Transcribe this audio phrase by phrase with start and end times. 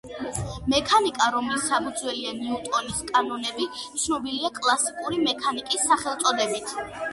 [0.73, 6.77] მექანიკა, რომლის საფუძველია ნიუტონის კანონები, ცნობილია კლასიკური მექანიკის სახელწოდებით.